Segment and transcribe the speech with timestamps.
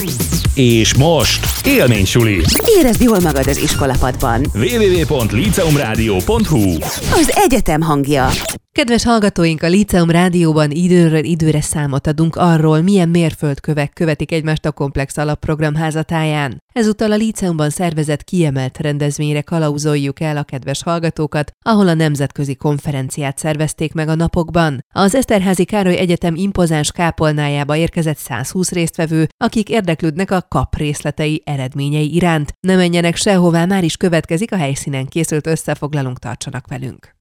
[0.00, 0.49] Peace.
[0.54, 2.40] És most élménysuli.
[2.78, 4.46] Érezd jól magad az iskolapadban.
[4.54, 6.72] www.liceumradio.hu
[7.12, 8.28] Az egyetem hangja.
[8.72, 14.72] Kedves hallgatóink, a Líceum Rádióban időről időre számot adunk arról, milyen mérföldkövek követik egymást a
[14.72, 16.62] Komplex Alapprogram házatáján.
[16.72, 23.38] Ezúttal a Líceumban szervezett kiemelt rendezvényre kalauzoljuk el a kedves hallgatókat, ahol a nemzetközi konferenciát
[23.38, 24.84] szervezték meg a napokban.
[24.92, 32.14] Az Eszterházi Károly Egyetem impozáns kápolnájába érkezett 120 résztvevő, akik érdeklődnek a kap részletei eredményei
[32.14, 32.54] iránt.
[32.60, 37.14] Ne menjenek sehová, már is következik a helyszínen készült összefoglalunk, tartsanak velünk.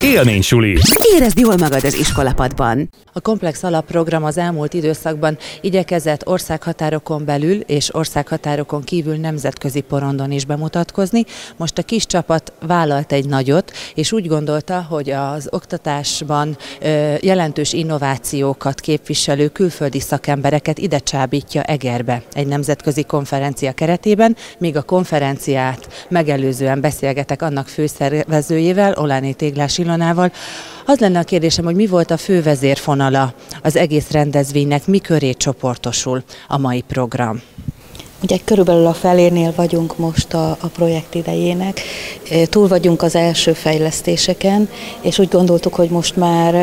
[0.00, 0.78] Élménysuli.
[1.14, 2.88] Érezd jól magad az iskolapadban.
[3.12, 10.44] A komplex alapprogram az elmúlt időszakban igyekezett országhatárokon belül és országhatárokon kívül nemzetközi porondon is
[10.44, 11.24] bemutatkozni.
[11.56, 16.56] Most a kis csapat vállalt egy nagyot, és úgy gondolta, hogy az oktatásban
[17.20, 26.06] jelentős innovációkat képviselő külföldi szakembereket ide csábítja Egerbe egy nemzetközi konferencia keretében, míg a konferenciát
[26.08, 30.32] megelőzően beszélgetek annak főszervezőjével, Oláné Téglás Ilonával.
[30.86, 35.32] Az lenne a kérdésem, hogy mi volt a fő vezérfonala az egész rendezvénynek, mi köré
[35.32, 37.42] csoportosul a mai program?
[38.22, 41.80] Ugye körülbelül a felénél vagyunk most a, a projekt idejének,
[42.44, 44.68] túl vagyunk az első fejlesztéseken,
[45.00, 46.54] és úgy gondoltuk, hogy most már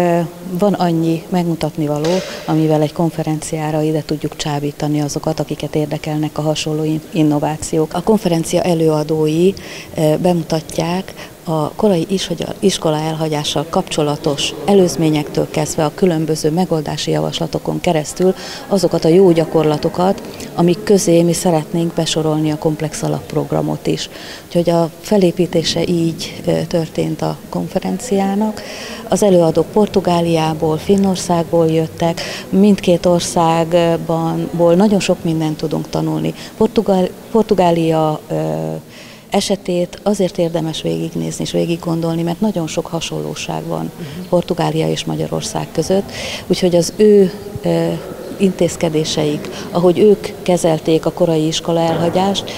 [0.60, 2.12] van annyi megmutatni való,
[2.46, 7.94] amivel egy konferenciára ide tudjuk csábítani azokat, akiket érdekelnek a hasonló innovációk.
[7.94, 9.54] A konferencia előadói
[10.22, 11.14] bemutatják
[11.44, 12.08] a korai
[12.60, 18.36] iskola elhagyással kapcsolatos előzményektől kezdve a különböző megoldási javaslatokon keresztül
[18.68, 20.22] azokat a jó gyakorlatokat,
[20.56, 24.10] amik közé mi szeretnénk besorolni a komplex alapprogramot is.
[24.46, 28.62] Úgyhogy a felépítése így történt a konferenciának.
[29.08, 36.34] Az előadók Portugáliából, Finnországból jöttek, mindkét országban nagyon sok mindent tudunk tanulni.
[36.58, 38.20] Portugál, Portugália
[39.34, 44.28] esetét azért érdemes végignézni és végig gondolni, mert nagyon sok hasonlóság van uh-huh.
[44.30, 46.12] Portugália és Magyarország között,
[46.48, 47.32] úgyhogy az ő
[48.38, 52.52] intézkedéseik, ahogy ők kezelték a korai iskola elhagyást,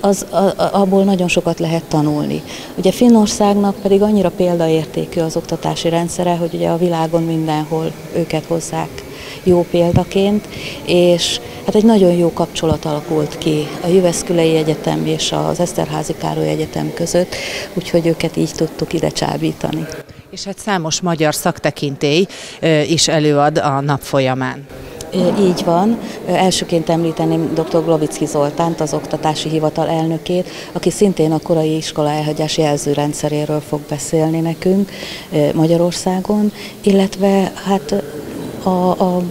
[0.00, 2.42] az, a, abból nagyon sokat lehet tanulni.
[2.76, 9.05] Ugye Finnországnak pedig annyira példaértékű az oktatási rendszere, hogy ugye a világon mindenhol őket hozzák
[9.46, 10.48] jó példaként,
[10.84, 16.48] és hát egy nagyon jó kapcsolat alakult ki a Jöveszkülei Egyetem és az Eszterházi Károly
[16.48, 17.34] Egyetem között,
[17.74, 19.86] úgyhogy őket így tudtuk ide csábítani.
[20.30, 22.26] És hát számos magyar szaktekintély
[22.88, 24.66] is előad a nap folyamán.
[25.40, 25.98] Így van.
[26.26, 27.84] Elsőként említeném dr.
[27.84, 34.40] Glovicki Zoltánt, az Oktatási Hivatal elnökét, aki szintén a korai iskola elhagyás jelzőrendszeréről fog beszélni
[34.40, 34.90] nekünk
[35.54, 36.52] Magyarországon,
[36.82, 38.02] illetve hát
[38.66, 39.22] a, a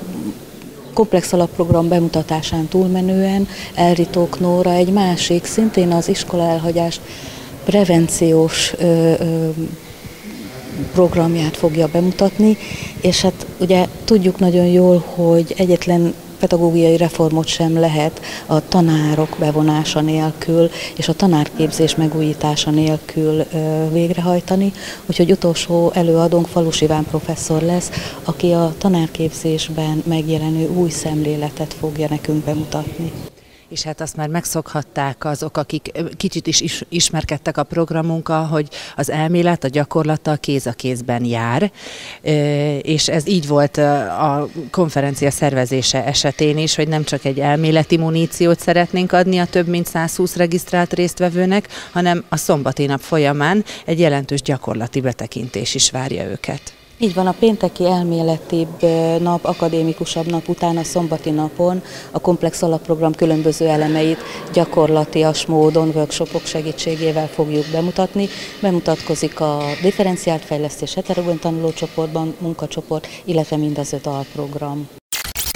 [0.93, 7.01] komplex alapprogram bemutatásán túlmenően Elritók Nóra egy másik, szintén az iskola elhagyást
[7.63, 9.49] prevenciós ö, ö,
[10.93, 12.57] programját fogja bemutatni,
[13.01, 20.01] és hát ugye tudjuk nagyon jól, hogy egyetlen pedagógiai reformot sem lehet a tanárok bevonása
[20.01, 23.43] nélkül és a tanárképzés megújítása nélkül
[23.91, 24.73] végrehajtani.
[25.05, 27.91] Úgyhogy utolsó előadónk Falus Iván professzor lesz,
[28.23, 33.11] aki a tanárképzésben megjelenő új szemléletet fogja nekünk bemutatni
[33.69, 39.63] és hát azt már megszokhatták azok, akik kicsit is ismerkedtek a programunkkal, hogy az elmélet,
[39.63, 41.71] a gyakorlata kéz a kézben jár,
[42.81, 48.59] és ez így volt a konferencia szervezése esetén is, hogy nem csak egy elméleti muníciót
[48.59, 54.41] szeretnénk adni a több mint 120 regisztrált résztvevőnek, hanem a szombati nap folyamán egy jelentős
[54.41, 56.73] gyakorlati betekintés is várja őket.
[56.99, 58.81] Így van, a pénteki elméletibb
[59.21, 64.17] nap, akadémikusabb nap után a szombati napon a komplex alapprogram különböző elemeit
[64.53, 68.27] gyakorlatias módon, workshopok segítségével fogjuk bemutatni.
[68.61, 74.87] Bemutatkozik a differenciált fejlesztés heterogén tanulócsoportban, munkacsoport, illetve mind az öt alprogram.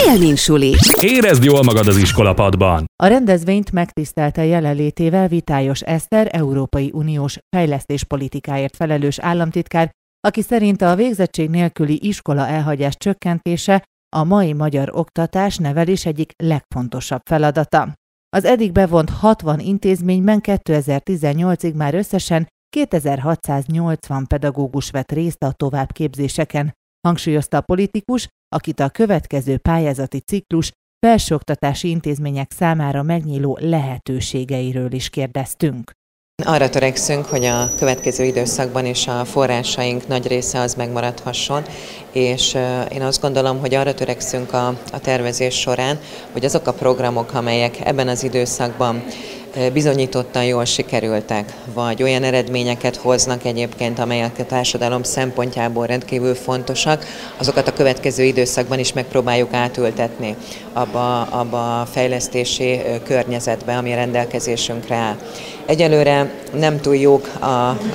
[0.04, 0.76] Élménysuli.
[1.02, 2.86] Érezd jól magad az iskolapadban.
[3.04, 9.92] A rendezvényt megtisztelte jelenlétével Vitályos Eszter, Európai Uniós fejlesztéspolitikáért felelős államtitkár,
[10.28, 13.84] aki szerint a végzettség nélküli iskola elhagyás csökkentése
[14.16, 17.94] a mai magyar oktatás nevelés egyik legfontosabb feladata.
[18.30, 26.74] Az eddig bevont 60 intézményben 2018-ig már összesen 2680 pedagógus vett részt a továbbképzéseken,
[27.08, 30.72] hangsúlyozta a politikus, akit a következő pályázati ciklus
[31.06, 35.92] felsőoktatási intézmények számára megnyíló lehetőségeiről is kérdeztünk.
[36.44, 41.64] Arra törekszünk, hogy a következő időszakban is a forrásaink nagy része az megmaradhasson,
[42.12, 42.58] és
[42.94, 46.00] én azt gondolom, hogy arra törekszünk a, a tervezés során,
[46.32, 49.04] hogy azok a programok, amelyek ebben az időszakban
[49.74, 57.06] bizonyítottan jól sikerültek, vagy olyan eredményeket hoznak egyébként, amelyek a társadalom szempontjából rendkívül fontosak,
[57.38, 60.36] azokat a következő időszakban is megpróbáljuk átültetni
[60.74, 65.18] abba, abba a fejlesztési környezetbe, ami rendelkezésünkre áll.
[65.70, 67.46] Egyelőre nem túl jók a,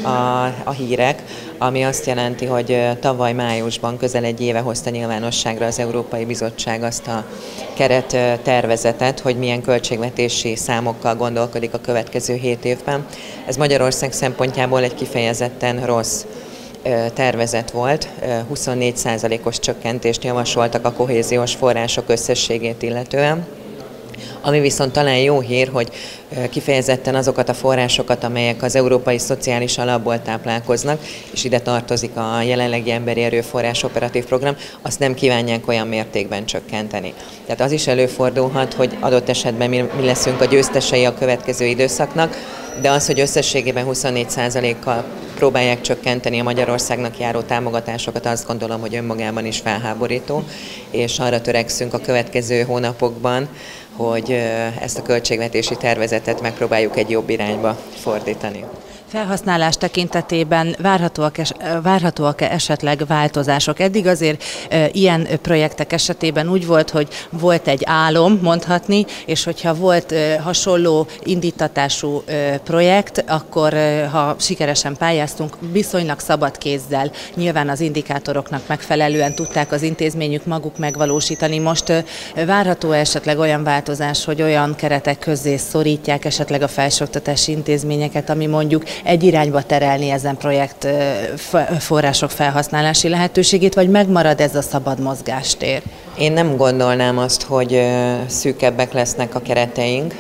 [0.03, 1.23] a, a hírek,
[1.59, 7.06] ami azt jelenti, hogy tavaly májusban közel egy éve hozta nyilvánosságra az Európai Bizottság azt
[7.06, 7.25] a
[7.76, 13.06] keret tervezetet, hogy milyen költségvetési számokkal gondolkodik a következő hét évben.
[13.47, 16.25] Ez Magyarország szempontjából egy kifejezetten rossz
[17.15, 18.09] tervezet volt,
[18.55, 23.47] 24%-os csökkentést javasoltak a kohéziós források összességét illetően.
[24.46, 25.88] Ami viszont talán jó hír, hogy
[26.50, 31.00] kifejezetten azokat a forrásokat, amelyek az Európai Szociális Alapból táplálkoznak,
[31.32, 37.12] és ide tartozik a jelenlegi emberi erőforrás operatív program, azt nem kívánják olyan mértékben csökkenteni.
[37.46, 42.37] Tehát az is előfordulhat, hogy adott esetben mi, leszünk a győztesei a következő időszaknak,
[42.81, 45.05] de az, hogy összességében 24%-kal
[45.35, 50.44] próbálják csökkenteni a Magyarországnak járó támogatásokat, azt gondolom, hogy önmagában is felháborító,
[50.90, 53.49] és arra törekszünk a következő hónapokban,
[53.97, 54.33] hogy
[54.81, 58.64] ezt a költségvetési tervezetet megpróbáljuk egy jobb irányba fordítani.
[59.14, 61.52] Felhasználás tekintetében várhatóak, es,
[61.82, 63.81] várhatóak-e esetleg változások?
[63.81, 69.75] Eddig azért e, ilyen projektek esetében úgy volt, hogy volt egy álom, mondhatni, és hogyha
[69.75, 77.69] volt e, hasonló indítatású e, projekt, akkor e, ha sikeresen pályáztunk, viszonylag szabad kézzel, nyilván
[77.69, 81.58] az indikátoroknak megfelelően tudták az intézményük maguk megvalósítani.
[81.58, 82.05] Most e,
[82.46, 88.82] várható esetleg olyan változás, hogy olyan keretek közé szorítják esetleg a felsőoktatási intézményeket, ami mondjuk
[89.04, 90.86] egy irányba terelni ezen projekt
[91.78, 95.82] források felhasználási lehetőségét, vagy megmarad ez a szabad mozgástér?
[96.18, 97.80] Én nem gondolnám azt, hogy
[98.26, 100.14] szűkebbek lesznek a kereteink.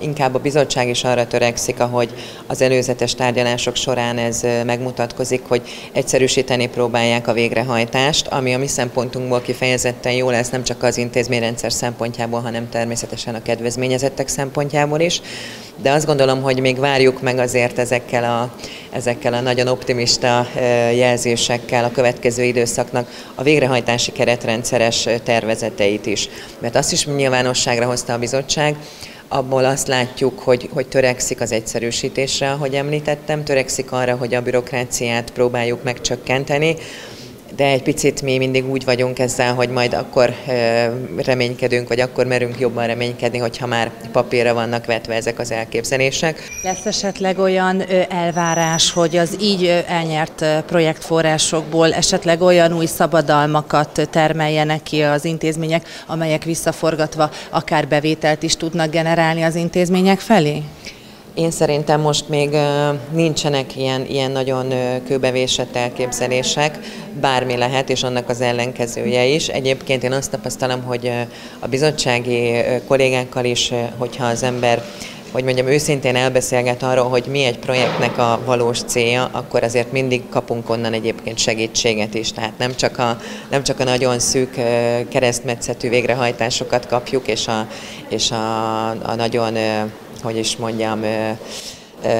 [0.00, 2.14] Inkább a bizottság is arra törekszik, ahogy
[2.46, 5.62] az előzetes tárgyalások során ez megmutatkozik, hogy
[5.92, 11.72] egyszerűsíteni próbálják a végrehajtást, ami a mi szempontunkból kifejezetten jó lesz, nem csak az intézményrendszer
[11.72, 15.20] szempontjából, hanem természetesen a kedvezményezettek szempontjából is.
[15.76, 18.54] De azt gondolom, hogy még várjuk meg azért ezekkel a,
[18.90, 20.46] ezekkel a nagyon optimista
[20.94, 26.28] jelzésekkel a következő időszaknak a végrehajtási keretrendszeres tervezeteit is.
[26.58, 28.76] Mert azt is nyilvánosságra hozta a bizottság,
[29.28, 35.30] abból azt látjuk, hogy, hogy törekszik az egyszerűsítésre, ahogy említettem, törekszik arra, hogy a bürokráciát
[35.30, 36.76] próbáljuk megcsökkenteni,
[37.56, 40.34] de egy picit mi mindig úgy vagyunk ezzel, hogy majd akkor
[41.16, 46.48] reménykedünk, vagy akkor merünk jobban reménykedni, hogyha már papírra vannak vetve ezek az elképzelések.
[46.62, 55.02] Lesz esetleg olyan elvárás, hogy az így elnyert projektforrásokból esetleg olyan új szabadalmakat termeljenek ki
[55.02, 60.62] az intézmények, amelyek visszaforgatva akár bevételt is tudnak generálni az intézmények felé?
[61.34, 62.56] Én szerintem most még
[63.10, 64.72] nincsenek ilyen, ilyen nagyon
[65.06, 66.78] kőbevésett elképzelések,
[67.20, 69.48] bármi lehet, és annak az ellenkezője is.
[69.48, 71.10] Egyébként én azt tapasztalom, hogy
[71.58, 72.52] a bizottsági
[72.86, 74.84] kollégákkal is, hogyha az ember
[75.32, 80.28] hogy mondjam, őszintén elbeszélget arról, hogy mi egy projektnek a valós célja, akkor azért mindig
[80.28, 82.32] kapunk onnan egyébként segítséget is.
[82.32, 83.18] Tehát nem csak a,
[83.50, 84.60] nem csak a nagyon szűk
[85.08, 87.66] keresztmetszetű végrehajtásokat kapjuk, és a,
[88.08, 89.56] és a, a nagyon
[90.22, 91.00] hogy is mondjam,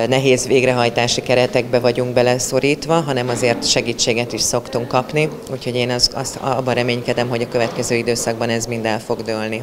[0.08, 6.36] nehéz végrehajtási keretekbe vagyunk beleszorítva, hanem azért segítséget is szoktunk kapni, úgyhogy én az, azt
[6.36, 9.60] abban reménykedem, hogy a következő időszakban ez mind el fog dőlni.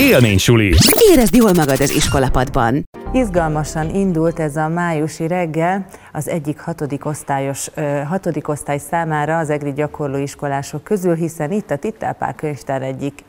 [0.00, 0.74] Élmény suli.
[1.10, 2.88] Érezd jól magad az iskolapadban.
[3.12, 7.70] Izgalmasan indult ez a májusi reggel az egyik hatodik, osztályos,
[8.08, 13.24] hatodik osztály számára az EGRI gyakorlóiskolások közül, hiszen itt a Tittelpál könyvtár egyik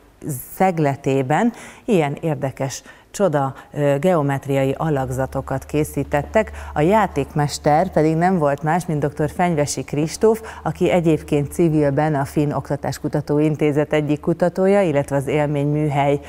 [0.56, 1.52] szegletében
[1.84, 3.54] ilyen érdekes csoda
[4.00, 6.50] geometriai alakzatokat készítettek.
[6.74, 9.30] A játékmester pedig nem volt más, mint dr.
[9.30, 16.20] Fenyvesi Kristóf, aki egyébként civilben a Finn Oktatáskutató Intézet egyik kutatója, illetve az élményműhely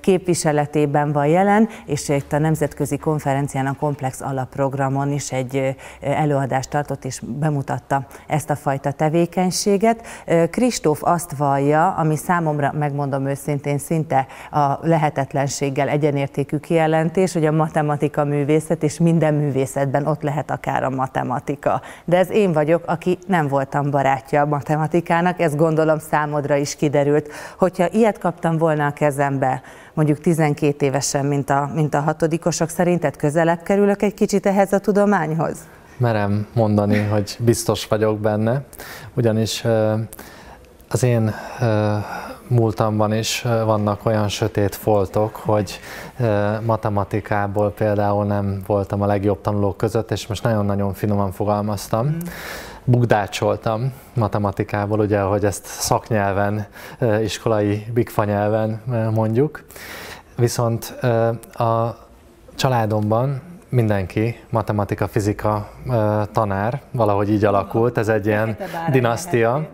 [0.00, 7.04] képviseletében van jelen, és itt a nemzetközi konferencián a Komplex alapprogramon is egy előadást tartott
[7.04, 10.06] és bemutatta ezt a fajta tevékenységet.
[10.50, 17.52] Kristóf azt vallja, ami számomra, megmondom őszintén, szinte a lehetetlenséggel egy egyenértékű kijelentés, hogy a
[17.52, 21.80] matematika művészet, és minden művészetben ott lehet akár a matematika.
[22.04, 27.28] De ez én vagyok, aki nem voltam barátja a matematikának, ez gondolom számodra is kiderült.
[27.58, 29.62] Hogyha ilyet kaptam volna a kezembe,
[29.94, 34.78] mondjuk 12 évesen, mint a, mint a hatodikosok, szerinted közelebb kerülök egy kicsit ehhez a
[34.78, 35.58] tudományhoz?
[35.96, 38.62] Merem mondani, hogy biztos vagyok benne,
[39.14, 39.64] ugyanis
[40.88, 41.34] az én
[42.48, 45.80] múltamban is vannak olyan sötét foltok, hogy
[46.64, 52.06] matematikából például nem voltam a legjobb tanulók között, és most nagyon-nagyon finoman fogalmaztam.
[52.06, 52.18] Mm.
[52.84, 56.66] Bugdácsoltam matematikából, ugye, hogy ezt szaknyelven,
[57.22, 58.82] iskolai bigfa nyelven
[59.14, 59.64] mondjuk.
[60.36, 60.84] Viszont
[61.52, 61.96] a
[62.54, 65.70] családomban mindenki matematika, fizika
[66.32, 68.56] tanár, valahogy így alakult, ez egy ilyen
[68.90, 69.68] dinasztia,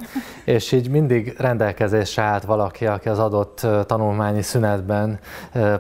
[0.44, 5.18] és így mindig rendelkezésre állt valaki, aki az adott tanulmányi szünetben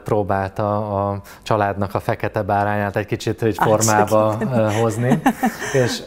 [0.04, 4.38] próbálta a családnak a fekete bárányát egy kicsit egy formába
[4.80, 5.20] hozni.
[5.84, 6.02] És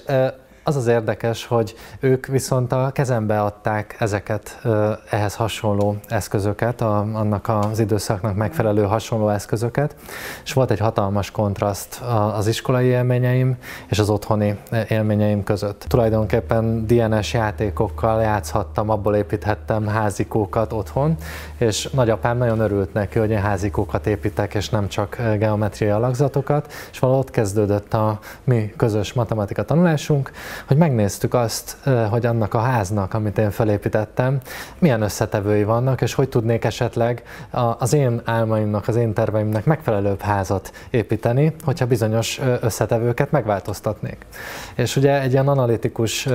[0.67, 4.61] az az érdekes, hogy ők viszont a kezembe adták ezeket
[5.09, 9.95] ehhez hasonló eszközöket, a, annak az időszaknak megfelelő hasonló eszközöket,
[10.43, 12.01] és volt egy hatalmas kontraszt
[12.33, 13.57] az iskolai élményeim
[13.87, 14.57] és az otthoni
[14.87, 15.85] élményeim között.
[15.87, 21.15] Tulajdonképpen DNS játékokkal játszhattam, abból építhettem házikókat otthon,
[21.57, 26.99] és nagyapám nagyon örült neki, hogy én házikókat építek, és nem csak geometriai alakzatokat, és
[26.99, 30.31] valahogy ott kezdődött a mi közös matematika tanulásunk,
[30.67, 31.77] hogy megnéztük azt,
[32.09, 34.39] hogy annak a háznak, amit én felépítettem,
[34.79, 37.23] milyen összetevői vannak, és hogy tudnék esetleg
[37.77, 44.17] az én álmaimnak, az én terveimnek megfelelőbb házat építeni, hogyha bizonyos összetevőket megváltoztatnék.
[44.75, 46.27] És ugye egy ilyen analitikus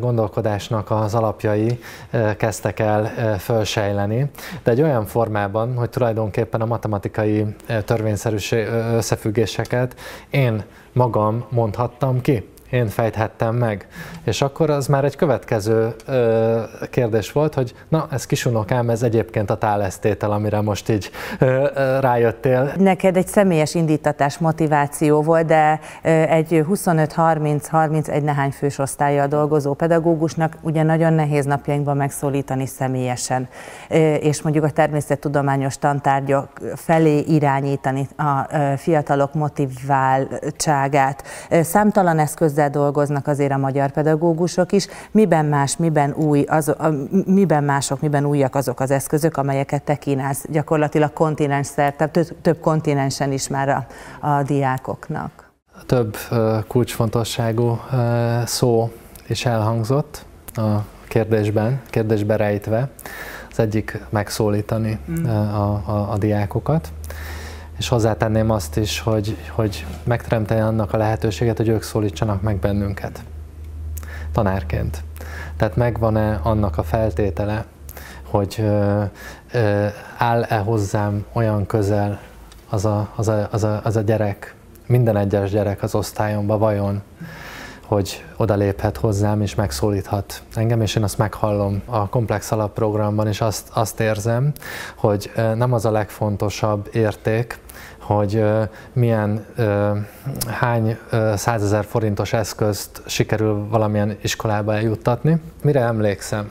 [0.00, 1.78] gondolkodásnak az alapjai
[2.36, 4.30] kezdtek el fölsejleni,
[4.62, 7.46] de egy olyan formában, hogy tulajdonképpen a matematikai
[7.84, 9.94] törvényszerűség összefüggéseket
[10.30, 13.86] én magam mondhattam ki én fejthettem meg.
[14.24, 16.60] És akkor az már egy következő ö,
[16.90, 22.00] kérdés volt, hogy na, ez kisunokám, ez egyébként a tálesztétel, amire most így ö, ö,
[22.00, 22.72] rájöttél.
[22.76, 30.56] Neked egy személyes indítatás, motiváció volt, de ö, egy 25-30-31 nehány fős osztálya dolgozó pedagógusnak
[30.60, 33.48] ugye nagyon nehéz napjainkban megszólítani személyesen,
[33.88, 41.22] ö, és mondjuk a természettudományos tantárgyak felé irányítani a ö, fiatalok motiváltságát.
[41.62, 44.86] Számtalan eszköz ezzel dolgoznak azért a magyar pedagógusok is.
[45.10, 46.90] Miben más, miben új, az, a,
[47.26, 52.60] miben mások, miben újak azok az eszközök, amelyeket te kínálsz gyakorlatilag kontinens szerte, több, több
[52.60, 53.86] kontinensen is már a,
[54.26, 55.50] a diákoknak?
[55.86, 56.16] Több
[56.68, 57.80] kulcsfontosságú
[58.44, 58.90] szó
[59.26, 60.24] is elhangzott
[60.54, 62.88] a kérdésben, kérdésbe rejtve.
[63.50, 65.24] Az egyik megszólítani mm.
[65.24, 66.88] a, a, a diákokat
[67.78, 73.22] és hozzátenném azt is, hogy, hogy megteremteni annak a lehetőséget, hogy ők szólítsanak meg bennünket
[74.32, 75.02] tanárként.
[75.56, 77.64] Tehát megvan-e annak a feltétele,
[78.22, 79.02] hogy ö,
[79.52, 79.86] ö,
[80.18, 82.20] áll-e hozzám olyan közel
[82.68, 84.54] az a, az, a, az, a, az a gyerek,
[84.86, 87.02] minden egyes gyerek az osztályomba vajon,
[87.86, 93.68] hogy odaléphet hozzám és megszólíthat engem, és én azt meghallom a komplex alapprogramban, és azt,
[93.72, 94.52] azt érzem,
[94.94, 97.58] hogy nem az a legfontosabb érték,
[98.08, 98.44] hogy
[98.92, 99.44] milyen,
[100.46, 100.98] hány
[101.34, 105.40] százezer forintos eszközt sikerül valamilyen iskolába eljuttatni.
[105.62, 106.50] Mire emlékszem?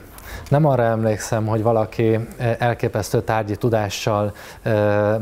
[0.49, 2.19] Nem arra emlékszem, hogy valaki
[2.57, 4.33] elképesztő tárgyi tudással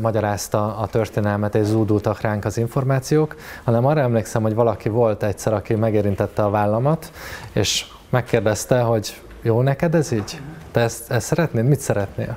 [0.00, 5.52] magyarázta a történelmet, és zúdultak ránk az információk, hanem arra emlékszem, hogy valaki volt egyszer,
[5.52, 7.12] aki megérintette a vállamat,
[7.52, 10.40] és megkérdezte, hogy jó neked ez így?
[10.70, 11.64] Te ezt, ezt szeretnéd?
[11.64, 12.36] Mit szeretnél?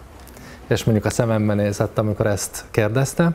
[0.69, 3.31] És mondjuk a szememben nézett, amikor ezt kérdezte,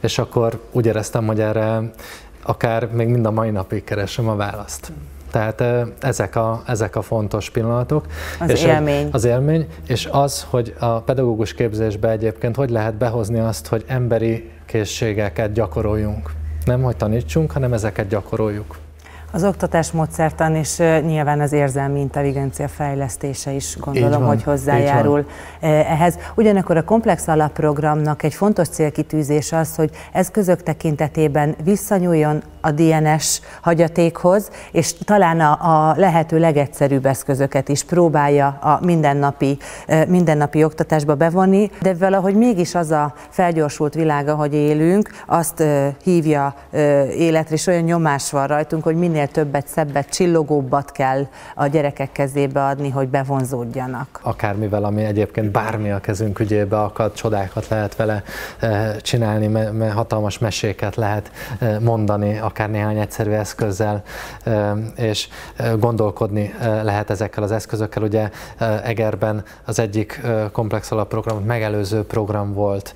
[0.00, 1.90] és akkor úgy éreztem, hogy erre
[2.42, 4.92] akár még mind a mai napig keresem a választ.
[5.30, 5.64] Tehát
[6.00, 8.06] ezek a, ezek a fontos pillanatok.
[8.40, 9.08] Az és élmény.
[9.12, 14.50] Az élmény, és az, hogy a pedagógus képzésbe egyébként hogy lehet behozni azt, hogy emberi
[14.66, 16.30] készségeket gyakoroljunk.
[16.64, 18.76] Nem, hogy tanítsunk, hanem ezeket gyakoroljuk.
[19.32, 25.26] Az oktatás módszertan és nyilván az érzelmi intelligencia fejlesztése is gondolom, van, hogy hozzájárul
[25.60, 26.18] ehhez.
[26.34, 34.50] Ugyanakkor a komplex alapprogramnak egy fontos célkitűzés az, hogy eszközök tekintetében visszanyúljon a DNS hagyatékhoz,
[34.72, 39.58] és talán a, a lehető legegyszerűbb eszközöket is próbálja a mindennapi,
[40.08, 45.62] mindennapi oktatásba bevonni, de valahogy mégis az a felgyorsult világ, ahogy élünk, azt
[46.02, 46.54] hívja
[47.16, 52.64] életre, és olyan nyomás van rajtunk, hogy minél többet, szebbet, csillogóbbat kell a gyerekek kezébe
[52.64, 54.20] adni, hogy bevonzódjanak.
[54.22, 58.22] Akármivel, ami egyébként bármi a kezünk ügyébe akad, csodákat lehet vele
[59.00, 61.30] csinálni, me- hatalmas meséket lehet
[61.80, 64.02] mondani, akár néhány egyszerű eszközzel,
[64.96, 65.28] és
[65.78, 68.02] gondolkodni lehet ezekkel az eszközökkel.
[68.02, 68.30] Ugye
[68.84, 70.20] Egerben az egyik
[70.52, 72.94] komplex alapprogram, megelőző program volt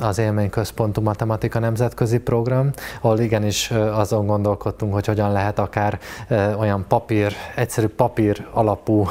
[0.00, 5.98] az élményközpontú matematika nemzetközi program, ahol igenis azon gondolkodtunk, hogy hogyan lehet akár
[6.58, 9.08] olyan papír, egyszerű papír alapú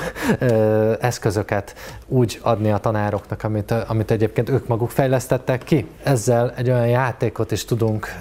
[0.99, 1.75] eszközöket
[2.07, 5.87] úgy adni a tanároknak, amit, amit egyébként ők maguk fejlesztettek ki.
[6.03, 8.17] Ezzel egy olyan játékot is tudunk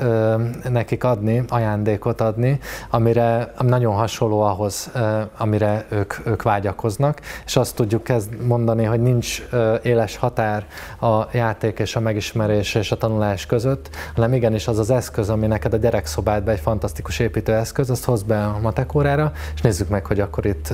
[0.68, 4.91] nekik adni, ajándékot adni, amire ami nagyon hasonló ahhoz,
[5.39, 9.43] amire ők, ők vágyakoznak, és azt tudjuk kezd mondani, hogy nincs
[9.83, 10.67] éles határ
[11.01, 15.47] a játék és a megismerés és a tanulás között, hanem igenis az az eszköz, ami
[15.47, 20.21] neked a gyerekszobádba egy fantasztikus építőeszköz, azt hoz be a matekórára, és nézzük meg, hogy
[20.21, 20.73] akkor itt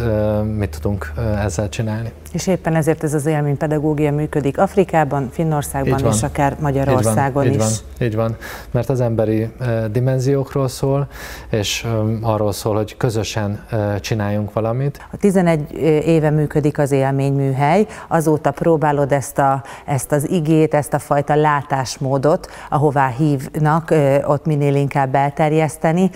[0.56, 2.12] mit tudunk ezzel csinálni.
[2.32, 7.58] És éppen ezért ez az élménypedagógia működik Afrikában, Finnországban és akár Magyarországon így is.
[7.58, 8.36] Van, így van, így van,
[8.70, 9.48] mert az emberi
[9.90, 11.06] dimenziókról szól,
[11.50, 11.86] és
[12.22, 13.64] arról szól, hogy közösen
[14.00, 15.06] csináljunk valamit.
[15.12, 15.72] A 11
[16.06, 22.50] éve működik az élményműhely, azóta próbálod ezt, a, ezt az igét, ezt a fajta látásmódot,
[22.70, 23.94] ahová hívnak,
[24.26, 26.10] ott minél inkább elterjeszteni,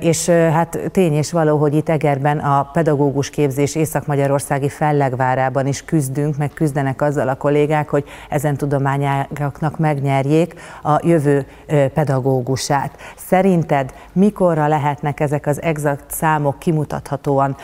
[0.00, 6.36] és hát tény és való, hogy itt Egerben a pedagógus képzés Észak-Magyarországi fellegvárában is küzdünk,
[6.36, 11.46] meg küzdenek azzal a kollégák, hogy ezen tudományágaknak megnyerjék a jövő
[11.94, 12.90] pedagógusát.
[13.16, 17.56] Szerinted mikorra lehetnek ezek az exakt számok kimutathatóan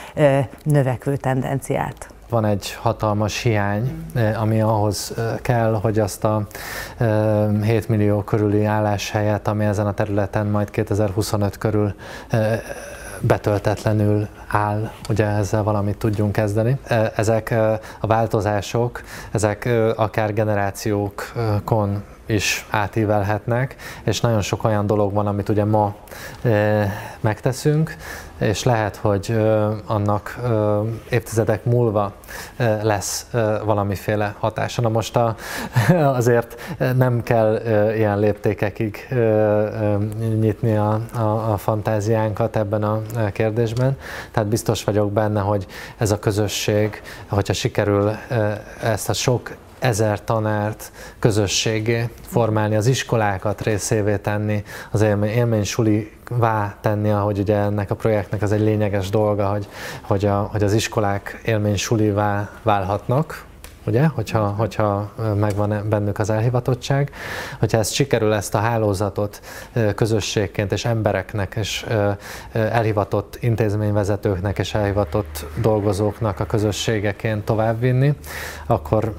[0.62, 2.10] növekvő tendenciát?
[2.28, 4.04] van egy hatalmas hiány,
[4.40, 6.46] ami ahhoz kell, hogy azt a
[7.62, 11.94] 7 millió körüli álláshelyet, ami ezen a területen majd 2025 körül
[13.20, 16.78] betöltetlenül áll, ugye ezzel valamit tudjunk kezdeni.
[17.16, 17.54] Ezek
[18.00, 25.64] a változások, ezek akár generációkon is átívelhetnek, és nagyon sok olyan dolog van, amit ugye
[25.64, 25.94] ma
[26.42, 26.88] e,
[27.20, 27.96] megteszünk,
[28.38, 30.48] és lehet, hogy e, annak e,
[31.10, 32.12] évtizedek múlva
[32.56, 34.82] e, lesz e, valamiféle hatása.
[34.82, 35.36] Na most a,
[36.20, 36.60] azért
[36.96, 39.96] nem kell e, ilyen léptékekig e, e,
[40.40, 43.02] nyitni a, a, a fantáziánkat ebben a
[43.32, 43.96] kérdésben,
[44.30, 45.66] tehát biztos vagyok benne, hogy
[45.96, 49.50] ez a közösség, hogyha sikerül e, ezt a sok
[49.86, 55.64] ezer tanárt közösségé formálni, az iskolákat részévé tenni, az élmény, élmény
[56.28, 59.68] vá tenni, ahogy ugye ennek a projektnek az egy lényeges dolga, hogy,
[60.00, 63.45] hogy, a, hogy az iskolák élmény sulivá válhatnak,
[63.86, 67.10] ugye, hogyha, hogyha megvan bennük az elhivatottság,
[67.58, 69.40] hogyha ezt sikerül ezt a hálózatot
[69.94, 71.86] közösségként és embereknek és
[72.52, 78.14] elhivatott intézményvezetőknek és elhivatott dolgozóknak a közösségeként továbbvinni,
[78.66, 79.14] akkor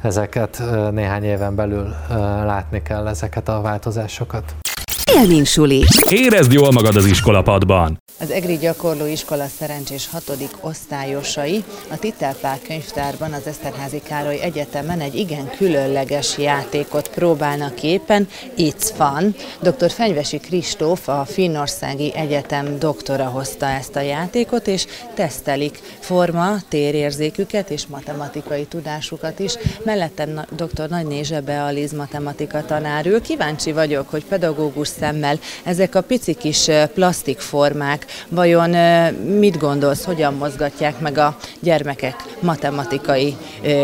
[0.00, 1.94] ezeket néhány éven belül
[2.44, 4.54] látni kell ezeket a változásokat.
[5.14, 5.84] Élménysuli.
[6.10, 7.98] Érezd jól magad az iskolapadban.
[8.20, 15.14] Az EGRI gyakorló iskola szerencsés hatodik osztályosai a Titelpál könyvtárban az Eszterházi Károly Egyetemen egy
[15.14, 19.34] igen különleges játékot próbálnak éppen, It's Fun.
[19.60, 19.90] Dr.
[19.90, 27.86] Fenyvesi Kristóf, a Finnországi Egyetem doktora hozta ezt a játékot, és tesztelik forma, térérzéküket és
[27.86, 29.54] matematikai tudásukat is.
[29.84, 30.88] Mellettem dr.
[30.88, 33.20] Nagynézse Bealiz matematika tanár.
[33.20, 38.70] Kíváncsi vagyok, hogy pedagógus szemmel ezek a pici kis plastikformák vajon
[39.38, 43.36] mit gondolsz, hogyan mozgatják meg a gyermekek matematikai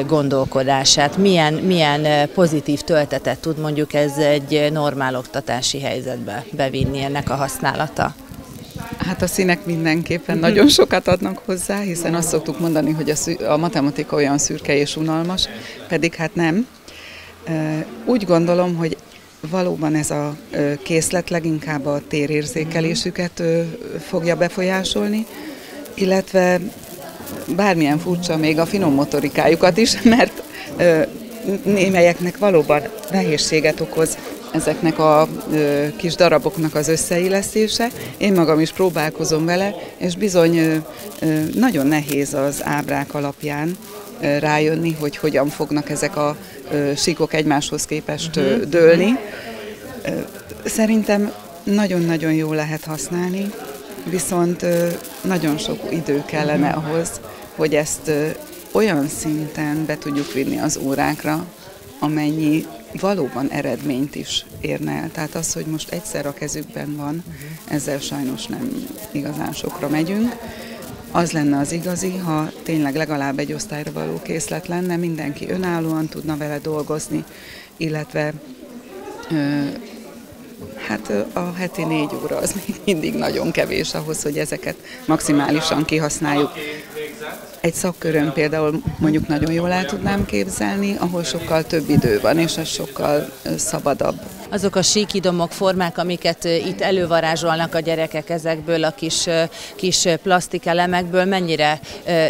[0.06, 1.16] gondolkodását?
[1.16, 8.14] Milyen, milyen pozitív töltetet tud mondjuk ez egy normál oktatási helyzetbe bevinni ennek a használata?
[8.98, 13.42] Hát a színek mindenképpen nagyon sokat adnak hozzá, hiszen azt szoktuk mondani, hogy a, szü-
[13.42, 15.48] a matematika olyan szürke és unalmas,
[15.88, 16.66] pedig hát nem.
[18.04, 18.96] Úgy gondolom, hogy
[19.50, 20.36] valóban ez a
[20.82, 23.42] készlet leginkább a térérzékelésüket
[24.08, 25.26] fogja befolyásolni,
[25.94, 26.60] illetve
[27.56, 30.42] bármilyen furcsa még a finom motorikájukat is, mert
[31.64, 34.16] némelyeknek valóban nehézséget okoz
[34.52, 35.28] ezeknek a
[35.96, 37.88] kis daraboknak az összeillesztése.
[38.16, 40.82] Én magam is próbálkozom vele, és bizony
[41.54, 43.76] nagyon nehéz az ábrák alapján
[44.38, 46.36] rájönni, hogy hogyan fognak ezek a
[46.96, 48.70] síkok egymáshoz képest mhm.
[48.70, 49.18] dőlni.
[50.64, 51.32] Szerintem
[51.62, 53.50] nagyon-nagyon jó lehet használni,
[54.04, 54.66] viszont
[55.22, 57.20] nagyon sok idő kellene ahhoz,
[57.56, 58.10] hogy ezt
[58.72, 61.46] olyan szinten be tudjuk vinni az órákra,
[61.98, 62.66] amennyi
[63.00, 65.10] valóban eredményt is érne el.
[65.12, 67.24] Tehát az, hogy most egyszer a kezükben van,
[67.68, 70.36] ezzel sajnos nem igazán sokra megyünk.
[71.14, 76.36] Az lenne az igazi, ha tényleg legalább egy osztályra való készlet lenne, mindenki önállóan tudna
[76.36, 77.24] vele dolgozni,
[77.76, 78.32] illetve
[80.88, 86.50] Hát a heti négy óra az még mindig nagyon kevés ahhoz, hogy ezeket maximálisan kihasználjuk.
[87.60, 92.56] Egy szakkörön például mondjuk nagyon jól el tudnám képzelni, ahol sokkal több idő van, és
[92.56, 94.20] az sokkal szabadabb.
[94.50, 99.26] Azok a síkidomok, formák, amiket itt elővarázsolnak a gyerekek ezekből a kis,
[99.76, 101.80] kis plastikelemekből, mennyire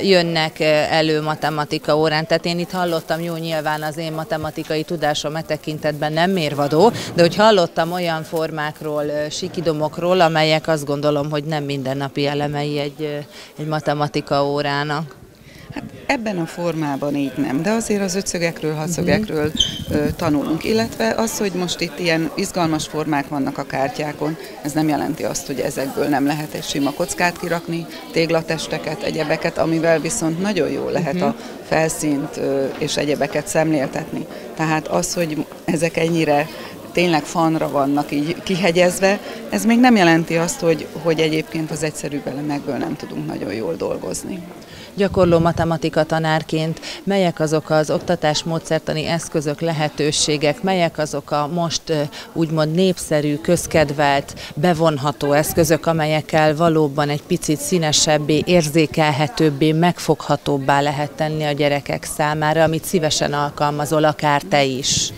[0.02, 2.26] jönnek elő matematika órán?
[2.26, 7.22] Tehát én itt hallottam, jó nyilván az én matematikai tudásom e tekintetben nem mérvadó, de
[7.22, 13.24] hogy hallottam olyan formákról, síkidomokról, amelyek azt gondolom, hogy nem mindennapi elemei egy,
[13.58, 15.16] egy matematika órának.
[15.74, 19.50] Hát ebben a formában így nem, de azért az ötszögekről, hatszögekről
[19.88, 20.10] uh-huh.
[20.16, 25.24] tanulunk, illetve az, hogy most itt ilyen izgalmas formák vannak a kártyákon, ez nem jelenti
[25.24, 30.90] azt, hogy ezekből nem lehet egy sima kockát kirakni, téglatesteket, egyebeket, amivel viszont nagyon jól
[30.90, 31.28] lehet uh-huh.
[31.28, 32.40] a felszínt
[32.78, 34.26] és egyebeket szemléltetni.
[34.56, 36.48] Tehát az, hogy ezek ennyire
[36.94, 42.26] tényleg fanra vannak így kihegyezve, ez még nem jelenti azt, hogy, hogy egyébként az egyszerűbb
[42.26, 44.42] elemekből nem tudunk nagyon jól dolgozni
[44.94, 51.92] gyakorló matematika tanárként melyek azok az oktatás módszertani eszközök, lehetőségek, melyek azok a most
[52.32, 61.52] úgymond népszerű, közkedvelt, bevonható eszközök, amelyekkel valóban egy picit színesebbé, érzékelhetőbbé, megfoghatóbbá lehet tenni a
[61.52, 65.12] gyerekek számára, amit szívesen alkalmazol, akár te is.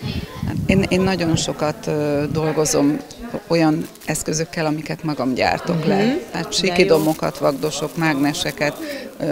[0.67, 1.91] Én, én nagyon sokat
[2.33, 3.01] dolgozom
[3.47, 5.89] olyan eszközökkel, amiket magam gyártok uh-huh.
[5.89, 6.05] le.
[6.05, 6.15] Mhm.
[6.31, 8.77] Tehát síkidomokat, vagdosok, mágneseket,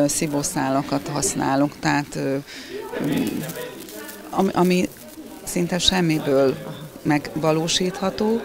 [0.07, 2.19] szívószálakat használok, tehát
[4.31, 4.89] ami, ami
[5.45, 6.57] szinte semmiből
[7.03, 8.41] megvalósítható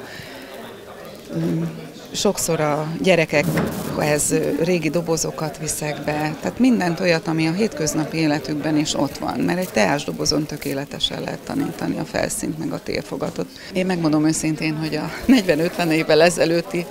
[2.12, 8.96] sokszor a gyerekekhez régi dobozokat viszek be, tehát mindent olyat, ami a hétköznapi életükben is
[8.96, 13.48] ott van, mert egy teásdobozon tökéletesen lehet tanítani a felszínt, meg a térfogatot.
[13.74, 16.86] Én megmondom őszintén, hogy a 40-50 évvel ezelőtti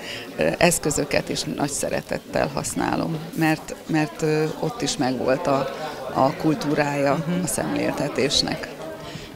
[0.59, 4.25] eszközöket is nagy szeretettel használom, mert, mert
[4.61, 5.69] ott is megvolt a,
[6.15, 7.13] a kultúrája
[7.45, 8.78] a szemléltetésnek.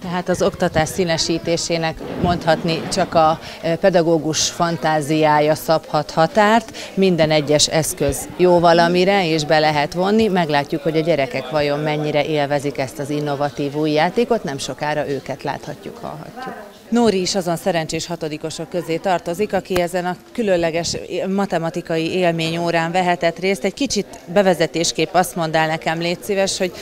[0.02, 3.38] Tehát az oktatás színesítésének mondhatni csak a
[3.80, 10.28] pedagógus fantáziája szabhat határt, minden egyes eszköz jó valamire, és be lehet vonni.
[10.28, 15.42] Meglátjuk, hogy a gyerekek vajon mennyire élvezik ezt az innovatív új játékot, nem sokára őket
[15.42, 16.71] láthatjuk, hallhatjuk.
[16.92, 20.96] Nóri is azon szerencsés hatodikosok közé tartozik, aki ezen a különleges
[21.28, 23.64] matematikai élmény órán vehetett részt.
[23.64, 26.72] Egy kicsit bevezetésképp azt mondál nekem, légy szíves, hogy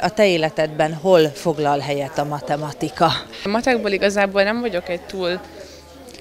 [0.00, 3.04] a te életedben hol foglal helyet a matematika?
[3.44, 5.40] A matekból igazából nem vagyok egy túl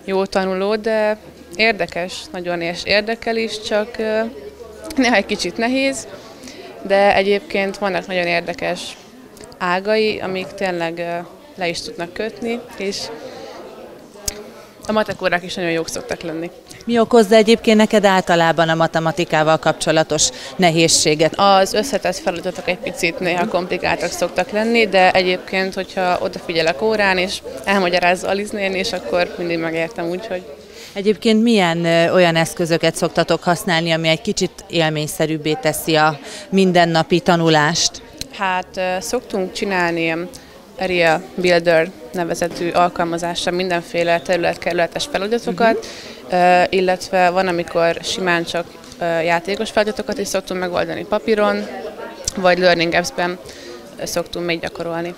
[0.06, 1.18] jó tanuló, de
[1.56, 3.98] érdekes, nagyon és érdekel is, csak
[4.96, 6.08] néha egy kicsit nehéz,
[6.82, 8.98] de egyébként vannak nagyon érdekes
[9.58, 11.24] ágai, amik tényleg
[11.60, 12.98] le is tudnak kötni, és
[14.88, 16.52] a matekórák is nagyon jók szoktak lenni.
[16.86, 21.34] Mi okozza egyébként neked általában a matematikával kapcsolatos nehézséget?
[21.36, 27.42] Az összetett feladatok egy picit néha komplikáltak szoktak lenni, de egyébként, hogyha odafigyelek órán, és
[27.64, 30.44] elmagyarázza Aliznén, és akkor mindig megértem úgy, hogy
[30.94, 36.20] Egyébként milyen olyan eszközöket szoktatok használni, ami egy kicsit élményszerűbbé teszi a
[36.50, 38.02] mindennapi tanulást?
[38.38, 40.16] Hát szoktunk csinálni
[40.80, 45.86] Area Builder nevezetű alkalmazással mindenféle területkerületes feladatokat,
[46.26, 46.64] uh-huh.
[46.70, 48.66] illetve van, amikor simán csak
[49.24, 51.68] játékos feladatokat is szoktunk megoldani papíron,
[52.36, 53.40] vagy Learning Apps-ben
[54.04, 55.14] szoktunk még gyakorolni.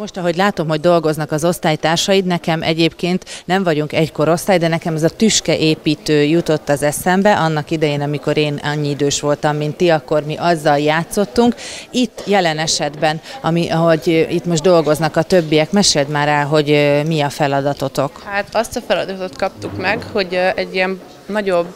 [0.00, 4.94] Most, ahogy látom, hogy dolgoznak az osztálytársaid, nekem egyébként nem vagyunk egy korosztály, de nekem
[4.94, 7.36] ez a tüske építő jutott az eszembe.
[7.36, 11.54] Annak idején, amikor én annyi idős voltam, mint ti, akkor mi azzal játszottunk.
[11.90, 17.20] Itt jelen esetben, ami, ahogy itt most dolgoznak a többiek, meséld már el, hogy mi
[17.20, 18.22] a feladatotok.
[18.24, 21.66] Hát azt a feladatot kaptuk meg, hogy egy ilyen nagyobb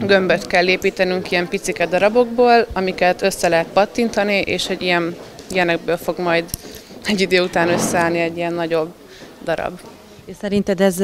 [0.00, 5.16] gömböt kell építenünk ilyen picike darabokból, amiket össze lehet pattintani, és hogy ilyen
[5.50, 6.44] ilyenekből fog majd
[7.04, 8.92] egy idő után összeállni egy ilyen nagyobb
[9.44, 9.80] darab.
[10.24, 10.96] És szerinted ez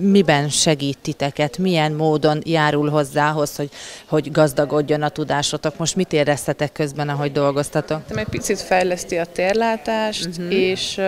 [0.00, 1.58] miben segít titeket?
[1.58, 3.70] Milyen módon járul hozzához, hogy,
[4.08, 5.78] hogy gazdagodjon a tudásotok?
[5.78, 8.02] Most mit éreztetek közben, ahogy dolgoztatok?
[8.14, 10.52] Egy picit fejleszti a térlátást, uh-huh.
[10.52, 11.00] és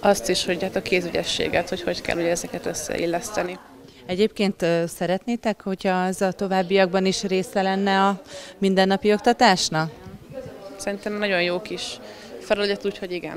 [0.00, 3.58] azt is, hogy hát a kézügyességet, hogy hogy kell ugye ezeket összeilleszteni.
[4.06, 8.20] Egyébként szeretnétek, hogyha az a továbbiakban is része lenne a
[8.58, 9.90] mindennapi oktatásnak?
[10.76, 11.98] Szerintem nagyon jó kis
[12.48, 13.34] feladat, úgyhogy igen.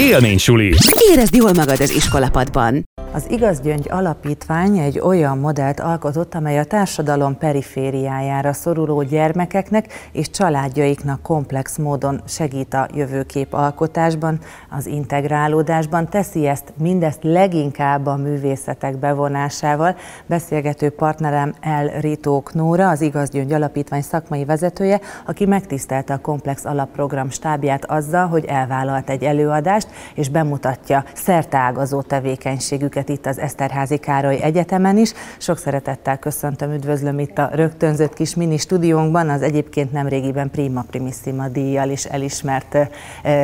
[0.00, 0.74] Élménysuli.
[1.10, 2.84] Érezd jól magad az iskolapadban.
[3.12, 10.30] Az Igaz Gyöngy Alapítvány egy olyan modellt alkotott, amely a társadalom perifériájára szoruló gyermekeknek és
[10.30, 14.38] családjaiknak komplex módon segít a jövőkép alkotásban,
[14.70, 16.08] az integrálódásban.
[16.08, 19.96] Teszi ezt mindezt leginkább a művészetek bevonásával.
[20.26, 26.64] Beszélgető partnerem El Ritók Nóra, az Igaz Gyöngy Alapítvány szakmai vezetője, aki megtisztelte a komplex
[26.64, 34.38] alapprogram stábját azzal, hogy elvállalt egy előadást, és bemutatja szerteágazó tevékenységüket itt az Eszterházi Károly
[34.42, 35.12] Egyetemen is.
[35.38, 41.48] Sok szeretettel köszöntöm, üdvözlöm itt a rögtönzött kis mini stúdiónkban az egyébként nemrégiben Prima Primissima
[41.48, 42.76] díjjal is elismert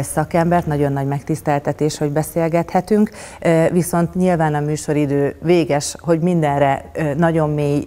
[0.00, 0.66] szakembert.
[0.66, 3.10] Nagyon nagy megtiszteltetés, hogy beszélgethetünk,
[3.72, 7.82] viszont nyilván a műsoridő véges, hogy mindenre nagyon mély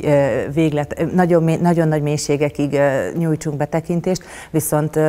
[0.53, 2.79] véglet, nagyon, mély, nagyon nagy mélységekig
[3.17, 4.99] nyújtsunk betekintést, viszont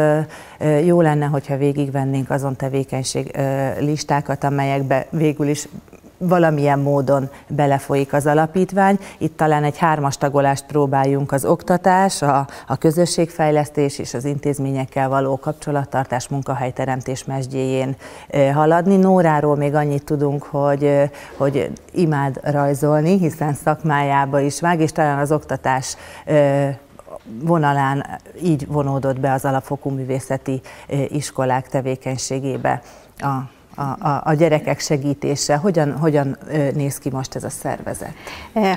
[0.85, 3.39] jó lenne, hogyha végigvennénk azon tevékenység
[3.79, 5.69] listákat, amelyekbe végül is
[6.23, 8.99] valamilyen módon belefolyik az alapítvány.
[9.19, 15.39] Itt talán egy hármas tagolást próbáljunk az oktatás, a, a közösségfejlesztés és az intézményekkel való
[15.39, 17.97] kapcsolattartás, munkahelyteremtés mesdjéjén
[18.53, 18.97] haladni.
[18.97, 25.33] Nóráról még annyit tudunk, hogy, hogy imád rajzolni, hiszen szakmájába is vág, és talán az
[25.33, 25.97] oktatás
[27.43, 28.07] vonalán
[28.43, 30.61] így vonódott be az alapfokú művészeti
[31.09, 32.83] iskolák tevékenységébe
[33.19, 35.57] a a, a, a gyerekek segítése.
[35.57, 36.37] Hogyan, hogyan
[36.75, 38.13] néz ki most ez a szervezet?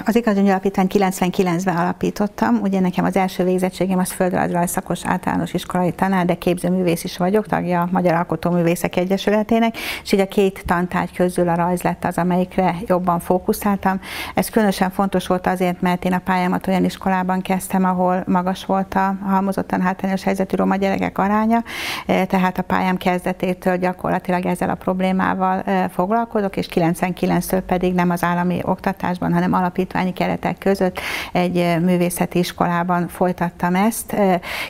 [0.05, 2.59] Az Igazony Alapítvány 99-ben alapítottam.
[2.61, 7.47] Ugye nekem az első végzettségem az földrajzrajz szakos általános iskolai tanár, de képzőművész is vagyok,
[7.47, 12.17] tagja a Magyar Alkotóművészek Egyesületének, és így a két tantárgy közül a rajz lett az,
[12.17, 13.99] amelyikre jobban fókuszáltam.
[14.33, 18.93] Ez különösen fontos volt azért, mert én a pályámat olyan iskolában kezdtem, ahol magas volt
[18.93, 21.63] a halmozottan hátrányos helyzetű roma gyerekek aránya,
[22.05, 28.59] tehát a pályám kezdetétől gyakorlatilag ezzel a problémával foglalkozok, és 99-től pedig nem az állami
[28.63, 30.99] oktatásban, hanem alapítványi keretek között
[31.31, 34.15] egy művészeti iskolában folytattam ezt.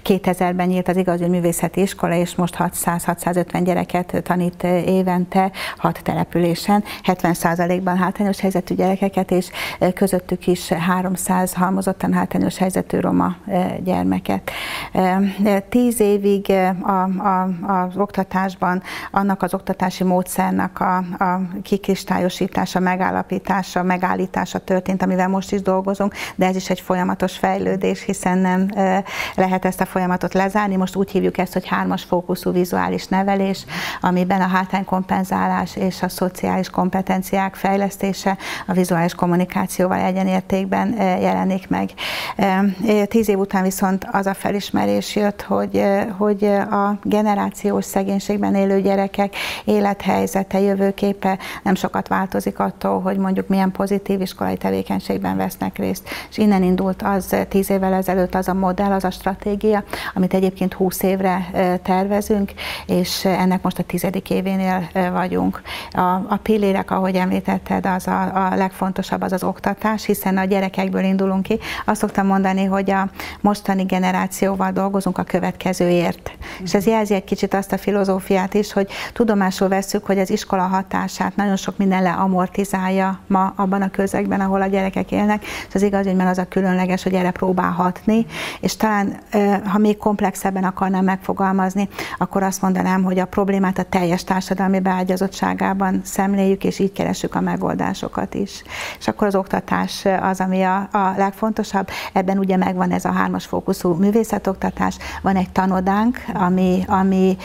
[0.04, 7.98] 2000-ben nyílt az igazi művészeti iskola, és most 600-650 gyereket tanít évente, hat településen, 70%-ban
[7.98, 9.50] hátrányos helyzetű gyerekeket, és
[9.94, 13.36] közöttük is 300 halmozottan hátrányos helyzetű roma
[13.84, 14.52] gyermeket.
[15.70, 16.92] Tíz évig a,
[17.28, 25.28] a, az oktatásban annak az oktatási oktatási módszernek a, a kikristályosítása, megállapítása, megállítása történt, amivel
[25.28, 28.70] most is dolgozunk, de ez is egy folyamatos fejlődés, hiszen nem
[29.36, 30.76] lehet ezt a folyamatot lezárni.
[30.76, 33.66] Most úgy hívjuk ezt, hogy hármas fókuszú vizuális nevelés,
[34.02, 38.38] amiben a hátránykompenzálás és a szociális kompetenciák fejlesztése
[38.68, 41.90] a vizuális kommunikációval egyenértékben jelenik meg.
[43.08, 45.84] Tíz év után viszont az a felismerés jött, hogy,
[46.18, 49.36] hogy a generációs szegénységben élő gyerekek
[49.66, 56.10] élet élethelyzete, jövőképe nem sokat változik attól, hogy mondjuk milyen pozitív iskolai tevékenységben vesznek részt.
[56.30, 60.74] És innen indult az tíz évvel ezelőtt az a modell, az a stratégia, amit egyébként
[60.74, 61.50] húsz évre
[61.84, 62.52] tervezünk,
[62.86, 65.62] és ennek most a tizedik événél vagyunk.
[65.92, 71.04] A, a pillérek, ahogy említetted, az a, a legfontosabb az az oktatás, hiszen a gyerekekből
[71.04, 71.60] indulunk ki.
[71.86, 73.10] Azt szoktam mondani, hogy a
[73.42, 76.32] mostani generációval dolgozunk a következőért.
[76.32, 76.64] Mm.
[76.64, 80.30] És ez jelzi egy kicsit azt a filozófiát is, hogy tudomásul vesz veszük, hogy az
[80.30, 85.76] iskola hatását nagyon sok minden leamortizálja ma abban a közegben, ahol a gyerekek élnek, és
[85.76, 88.26] az igaz, hogy az a különleges, hogy erre próbál hatni,
[88.60, 89.18] és talán,
[89.66, 96.02] ha még komplexebben akarnám megfogalmazni, akkor azt mondanám, hogy a problémát a teljes társadalmi beágyazottságában
[96.04, 98.64] szemléljük, és így keresünk a megoldásokat is.
[99.00, 101.90] És akkor az oktatás az, ami a, a legfontosabb.
[102.14, 107.38] Ebben ugye megvan ez a hármas fókuszú művészetoktatás, van egy tanodánk, ami, ami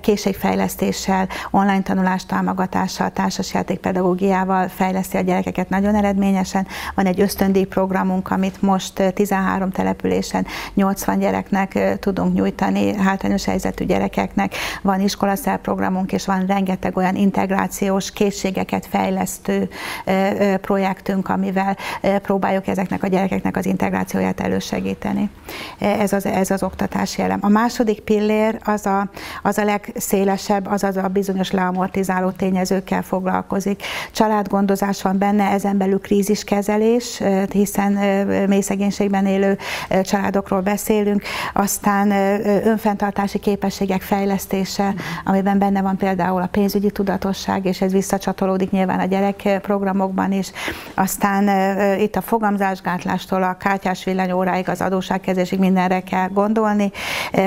[0.00, 6.66] készségfejlesztés segítéssel, online tanulás támogatással, társasjátékpedagógiával fejleszti a gyerekeket nagyon eredményesen.
[6.94, 14.54] Van egy ösztöndíj programunk, amit most 13 településen 80 gyereknek tudunk nyújtani, hátrányos helyzetű gyerekeknek.
[14.82, 19.68] Van iskolaszel programunk, és van rengeteg olyan integrációs készségeket fejlesztő
[20.60, 21.76] projektünk, amivel
[22.22, 25.30] próbáljuk ezeknek a gyerekeknek az integrációját elősegíteni.
[25.78, 27.38] Ez az, ez az oktatási elem.
[27.42, 29.10] A második pillér az a,
[29.42, 33.82] az a legszélesebb, az az a bizonyos leamortizáló tényezőkkel foglalkozik.
[34.12, 37.92] Családgondozás van benne, ezen belül kríziskezelés, hiszen
[38.48, 39.58] mély szegénységben élő
[40.02, 42.10] családokról beszélünk, aztán
[42.66, 49.04] önfenntartási képességek fejlesztése, amiben benne van például a pénzügyi tudatosság, és ez visszacsatolódik nyilván a
[49.04, 50.50] gyerekprogramokban is.
[50.94, 51.48] Aztán
[52.00, 56.90] itt a fogamzásgátlástól a kártyás villanyóráig, az adóságkezésig mindenre kell gondolni.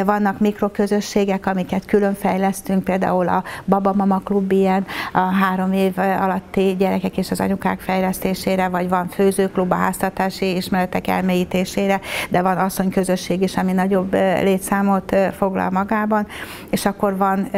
[0.06, 6.76] Vannak mikroközösségek, amiket külön fejlesztünk, például a Baba Mama Klub ilyen a három év alatti
[6.80, 12.00] gyerekek és az anyukák fejlesztésére, vagy van főzőklub a háztartási ismeretek elmélyítésére,
[12.30, 16.28] de van asszonyközösség is, ami nagyobb létszámot foglal magában,
[16.70, 17.50] és akkor van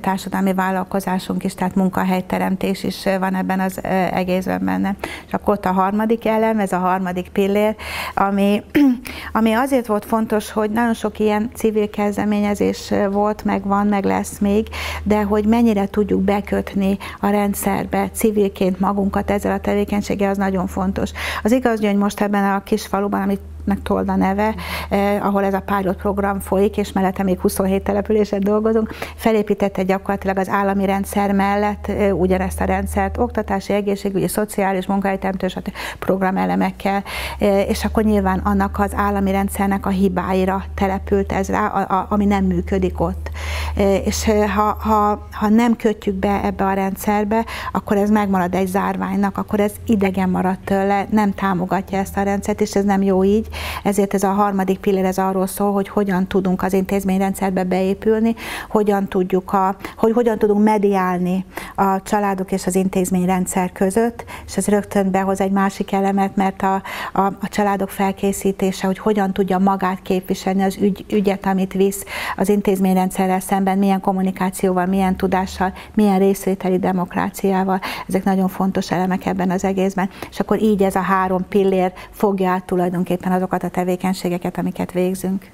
[0.00, 3.80] társadalmi vállalkozásunk is, tehát munkahelyteremtés is van ebben az
[4.12, 4.96] egészben benne.
[5.26, 7.76] És akkor ott a harmadik elem, ez a harmadik pillér,
[8.14, 8.62] ami,
[9.32, 14.38] ami azért volt fontos, hogy nagyon sok ilyen civil kezdeményezés volt, meg van, meg lesz
[14.38, 14.66] még,
[15.02, 21.10] de hogy mennyire tudjuk bekötni a rendszerbe civilként magunkat ezzel a tevékenységgel, az nagyon fontos.
[21.42, 24.54] Az igaz, hogy most ebben a kis faluban, amit nek Tolda neve,
[24.88, 30.38] eh, ahol ez a pilot program folyik, és mellette még 27 településen dolgozunk, felépítette gyakorlatilag
[30.38, 35.56] az állami rendszer mellett eh, ugyanezt a rendszert, oktatási, egészségügyi, szociális, munkahelyteremtős
[35.98, 37.02] programelemekkel,
[37.38, 42.06] eh, és akkor nyilván annak az állami rendszernek a hibáira települt ez rá, a, a,
[42.08, 43.30] ami nem működik ott.
[43.76, 48.54] Eh, és eh, ha, ha, ha nem kötjük be ebbe a rendszerbe, akkor ez megmarad
[48.54, 53.02] egy zárványnak, akkor ez idegen marad tőle, nem támogatja ezt a rendszert, és ez nem
[53.02, 53.48] jó így.
[53.82, 58.34] Ezért ez a harmadik pillér ez arról szól, hogy hogyan tudunk az intézményrendszerbe beépülni,
[58.68, 64.66] hogyan tudjuk a, hogy hogyan tudunk mediálni a családok és az intézményrendszer között, és ez
[64.66, 70.02] rögtön behoz egy másik elemet, mert a, a, a családok felkészítése, hogy hogyan tudja magát
[70.02, 72.04] képviselni az ügy, ügyet, amit visz
[72.36, 77.80] az intézményrendszerrel szemben, milyen kommunikációval, milyen tudással, milyen részvételi demokráciával.
[78.08, 80.10] Ezek nagyon fontos elemek ebben az egészben.
[80.30, 85.50] És akkor így ez a három pillér fogja át tulajdonképpen azokat a tevékenységeket, amiket végzünk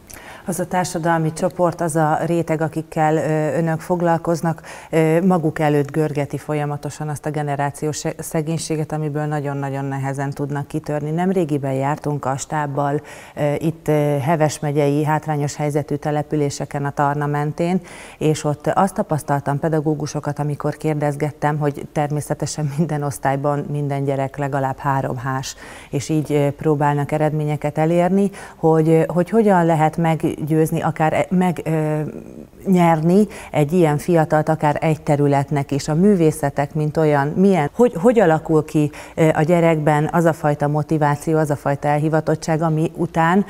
[0.51, 3.17] az a társadalmi csoport, az a réteg, akikkel
[3.57, 4.63] önök foglalkoznak,
[5.23, 11.11] maguk előtt görgeti folyamatosan azt a generációs szegénységet, amiből nagyon-nagyon nehezen tudnak kitörni.
[11.11, 13.01] Nem régiben jártunk a stábbal
[13.59, 13.87] itt
[14.21, 17.81] Heves megyei hátrányos helyzetű településeken a Tarna mentén,
[18.19, 25.17] és ott azt tapasztaltam pedagógusokat, amikor kérdezgettem, hogy természetesen minden osztályban minden gyerek legalább három
[25.17, 25.57] hás,
[25.91, 31.27] és így próbálnak eredményeket elérni, hogy, hogy hogyan lehet meg győzni, akár e-
[32.65, 35.89] megnyerni egy ilyen fiatalt, akár egy területnek is.
[35.89, 38.91] A művészetek, mint olyan, milyen, hogy, hogy alakul ki
[39.33, 43.45] a gyerekben az a fajta motiváció, az a fajta elhivatottság, ami után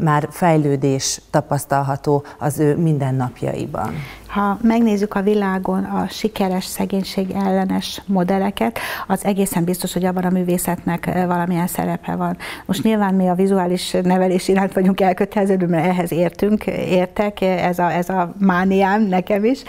[0.00, 3.94] már fejlődés tapasztalható az ő mindennapjaiban.
[4.36, 10.30] Ha megnézzük a világon a sikeres szegénység ellenes modelleket, az egészen biztos, hogy abban a
[10.30, 12.36] művészetnek valamilyen szerepe van.
[12.66, 17.92] Most nyilván mi a vizuális nevelés iránt vagyunk elköteleződő, mert ehhez értünk, értek, ez a,
[17.92, 19.62] ez a mániám nekem is,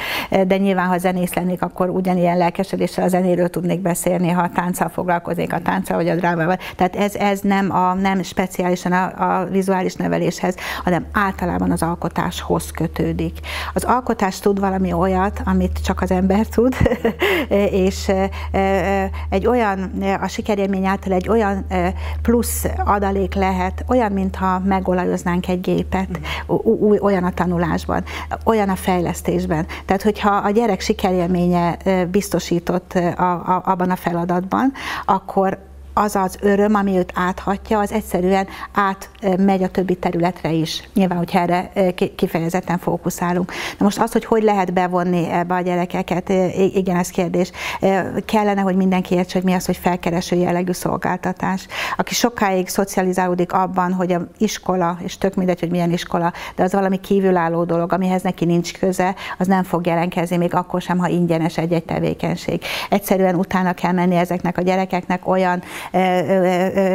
[0.47, 4.89] de nyilván, ha zenész lennék, akkor ugyanilyen lelkesedéssel a zenéről tudnék beszélni, ha a tánccal
[4.89, 6.57] foglalkoznék, a tánccal vagy a drámával.
[6.75, 12.71] Tehát ez, ez nem, a, nem speciálisan a, a vizuális neveléshez, hanem általában az alkotáshoz
[12.71, 13.39] kötődik.
[13.73, 16.75] Az alkotás tud valami olyat, amit csak az ember tud,
[17.85, 18.11] és
[19.29, 19.91] egy olyan,
[20.21, 21.65] a sikerélmény által egy olyan
[22.21, 26.19] plusz adalék lehet, olyan, mintha megolajoznánk egy gépet,
[26.63, 28.03] új, olyan a tanulásban,
[28.43, 29.65] olyan a fejlesztésben.
[29.85, 31.77] Tehát, hogyha a gyerek sikerélménye
[32.11, 32.99] biztosított
[33.63, 34.71] abban a feladatban,
[35.05, 35.66] akkor
[35.97, 40.89] az az öröm, ami őt áthatja, az egyszerűen átmegy a többi területre is.
[40.93, 41.71] Nyilván, hogyha erre
[42.15, 43.51] kifejezetten fókuszálunk.
[43.77, 46.29] Na most az, hogy hogy lehet bevonni ebbe a gyerekeket,
[46.73, 47.51] igen, ez kérdés.
[48.25, 51.67] Kellene, hogy mindenki értse, hogy mi az, hogy felkereső jellegű szolgáltatás.
[51.97, 56.73] Aki sokáig szocializálódik abban, hogy a iskola, és tök mindegy, hogy milyen iskola, de az
[56.73, 61.07] valami kívülálló dolog, amihez neki nincs köze, az nem fog jelentkezni, még akkor sem, ha
[61.07, 62.61] ingyenes egy-egy tevékenység.
[62.89, 65.63] Egyszerűen utána kell menni ezeknek a gyerekeknek olyan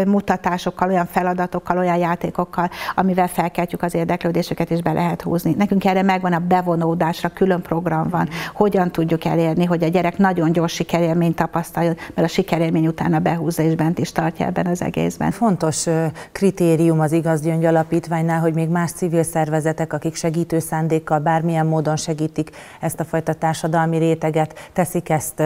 [0.06, 5.54] mutatásokkal, olyan feladatokkal, olyan játékokkal, amivel felkeltjük az érdeklődésüket, és be lehet húzni.
[5.58, 8.28] Nekünk erre megvan a bevonódásra, külön program van.
[8.54, 13.62] Hogyan tudjuk elérni, hogy a gyerek nagyon gyors sikerélményt tapasztaljon, mert a sikerélmény utána behúzza
[13.62, 15.30] és bent is tartja ebben az egészben.
[15.30, 15.86] Fontos
[16.32, 21.96] kritérium az Igaz Gyöngy Alapítványnál, hogy még más civil szervezetek, akik segítő szándékkal bármilyen módon
[21.96, 22.50] segítik
[22.80, 25.42] ezt a fajta társadalmi réteget, teszik ezt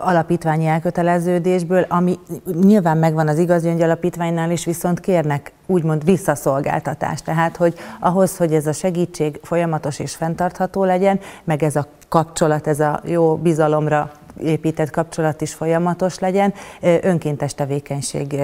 [0.00, 2.18] alapítványi elköteleződésből, ami
[2.60, 7.24] nyilván megvan az igazgyöngy alapítványnál is, viszont kérnek úgymond visszaszolgáltatást.
[7.24, 12.66] Tehát, hogy ahhoz, hogy ez a segítség folyamatos és fenntartható legyen, meg ez a kapcsolat,
[12.66, 18.36] ez a jó bizalomra épített kapcsolat is folyamatos legyen, önkéntes tevékenységi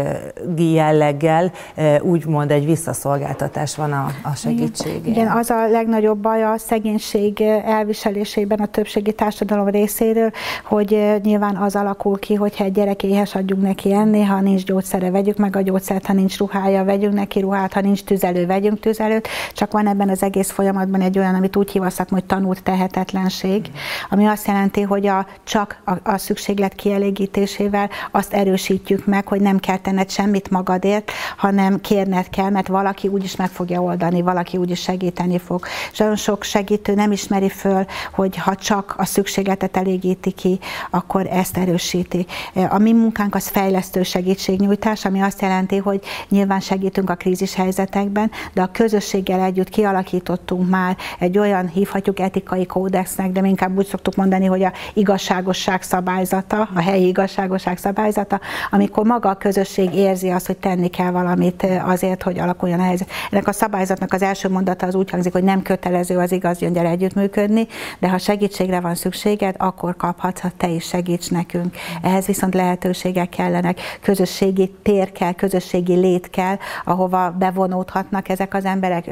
[0.57, 1.53] jelleggel
[2.01, 5.13] úgymond egy visszaszolgáltatás van a, a segítségén.
[5.13, 10.31] Igen, az a legnagyobb baj a szegénység elviselésében a többségi társadalom részéről,
[10.65, 15.11] hogy nyilván az alakul ki, hogyha egy gyerek éhes adjunk neki enni, ha nincs gyógyszere,
[15.11, 19.29] vegyük meg a gyógyszert, ha nincs ruhája, vegyünk neki ruhát, ha nincs tüzelő, vegyünk tüzelőt,
[19.53, 23.71] csak van ebben az egész folyamatban egy olyan, amit úgy hív hogy tanult tehetetlenség,
[24.11, 29.59] ami azt jelenti, hogy a csak a, a szükséglet kielégítésével azt erősítjük meg, hogy nem
[29.59, 34.81] kell tenned semmit magadért, hanem kérned kell, mert valaki úgyis meg fogja oldani, valaki úgyis
[34.81, 35.67] segíteni fog.
[35.93, 40.59] És nagyon sok segítő nem ismeri föl, hogy ha csak a szükségletet elégíti ki,
[40.91, 42.27] akkor ezt erősíti.
[42.69, 48.31] A mi munkánk az fejlesztő segítségnyújtás, ami azt jelenti, hogy nyilván segítünk a krízis helyzetekben,
[48.53, 54.15] de a közösséggel együtt kialakítottunk már egy olyan, hívhatjuk etikai kódexnek, de inkább úgy szoktuk
[54.15, 60.31] mondani, hogy a igazságos igazság szabályzata, a helyi igazságosság szabályzata, amikor maga a közösség érzi
[60.31, 63.11] azt, hogy tenni kell valamit eh, azért, hogy alakuljon a helyzet.
[63.31, 66.87] Ennek a szabályzatnak az első mondata az úgy hangzik, hogy nem kötelező az igaz gyöngyel
[66.87, 67.67] együttműködni,
[67.99, 71.77] de ha segítségre van szükséged, akkor kaphatsz, ha te is segíts nekünk.
[72.03, 79.11] Ehhez viszont lehetőségek kellenek, közösségi tér kell, közösségi lét kell, ahova bevonódhatnak ezek az emberek,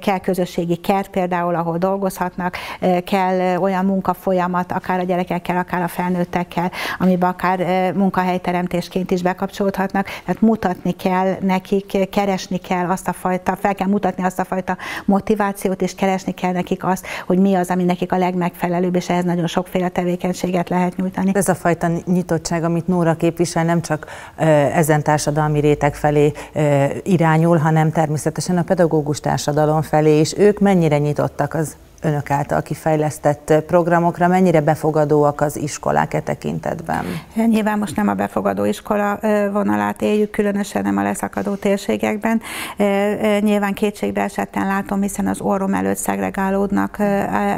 [0.00, 2.56] kell közösségi kert például, ahol dolgozhatnak,
[3.04, 10.06] kell olyan munkafolyamat, akár a gyerekekkel, akár akár a felnőttekkel, amiben akár munkahelyteremtésként is bekapcsolódhatnak.
[10.24, 14.76] Tehát mutatni kell nekik, keresni kell azt a fajta, fel kell mutatni azt a fajta
[15.04, 19.24] motivációt, és keresni kell nekik azt, hogy mi az, ami nekik a legmegfelelőbb, és ehhez
[19.24, 21.30] nagyon sokféle tevékenységet lehet nyújtani.
[21.34, 24.06] Ez a fajta nyitottság, amit Nóra képvisel, nem csak
[24.74, 26.32] ezen társadalmi réteg felé
[27.02, 30.38] irányul, hanem természetesen a pedagógus társadalom felé is.
[30.38, 37.04] Ők mennyire nyitottak az önök által kifejlesztett programokra, mennyire befogadóak az iskolák e tekintetben?
[37.34, 39.18] Nyilván most nem a befogadó iskola
[39.52, 42.40] vonalát éljük, különösen nem a leszakadó térségekben.
[43.40, 46.98] Nyilván kétségbe esetten látom, hiszen az orrom előtt szegregálódnak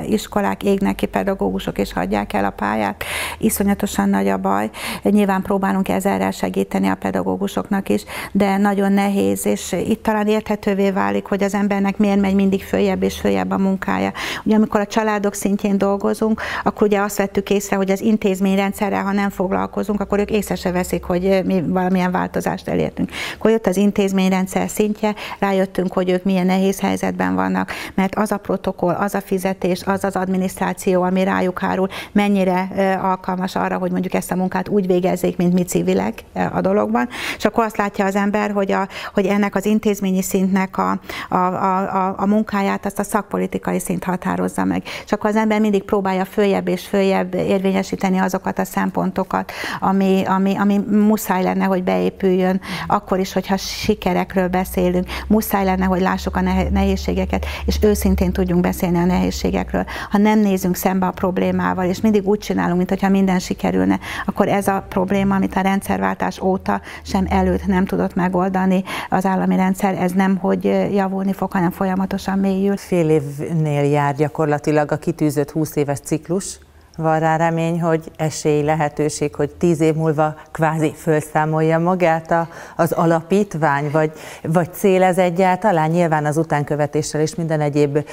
[0.06, 3.04] iskolák, égnek ki pedagógusok és hagyják el a pályát.
[3.38, 4.70] Iszonyatosan nagy a baj.
[5.02, 11.26] Nyilván próbálunk ezerrel segíteni a pedagógusoknak is, de nagyon nehéz, és itt talán érthetővé válik,
[11.26, 14.12] hogy az embernek miért megy mindig följebb és följebb a munkája.
[14.44, 19.12] Ugye amikor a családok szintjén dolgozunk, akkor ugye azt vettük észre, hogy az intézményrendszerrel, ha
[19.12, 23.10] nem foglalkozunk, akkor ők észre se veszik, hogy mi valamilyen változást elértünk.
[23.34, 28.36] Akkor jött az intézményrendszer szintje, rájöttünk, hogy ők milyen nehéz helyzetben vannak, mert az a
[28.36, 32.68] protokoll, az a fizetés, az az adminisztráció, ami rájuk hárul, mennyire
[33.02, 37.08] alkalmas arra, hogy mondjuk ezt a munkát úgy végezzék, mint mi civilek a dologban.
[37.36, 41.36] És akkor azt látja az ember, hogy, a, hogy ennek az intézményi szintnek a, a,
[41.36, 44.82] a, a munkáját azt a szakpolitikai szint határozza meg.
[45.04, 50.56] És akkor az ember mindig próbálja följebb és följebb érvényesíteni azokat a szempontokat, ami, ami,
[50.56, 56.40] ami muszáj lenne, hogy beépüljön, akkor is, hogyha sikerekről beszélünk, muszáj lenne, hogy lássuk a
[56.70, 59.84] nehézségeket, és őszintén tudjunk beszélni a nehézségekről.
[60.10, 64.68] Ha nem nézünk szembe a problémával, és mindig úgy csinálunk, mintha minden sikerülne, akkor ez
[64.68, 70.12] a probléma, amit a rendszerváltás óta sem előtt nem tudott megoldani az állami rendszer, ez
[70.12, 72.76] nem, hogy javulni fog, hanem folyamatosan mélyül.
[72.76, 76.58] Fél évnél jár gyakorlatilag a kitűzött 20 éves ciklus,
[76.98, 82.92] van rá remény, hogy esély, lehetőség, hogy tíz év múlva kvázi felszámolja magát a, az
[82.92, 85.90] alapítvány, vagy, vagy cél ez egyáltalán?
[85.90, 88.08] Nyilván az utánkövetéssel és minden egyéb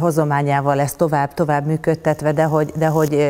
[0.00, 3.28] hozományával lesz tovább, tovább működtetve, de hogy, de hogy